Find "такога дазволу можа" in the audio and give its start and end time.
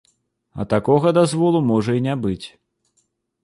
0.71-1.91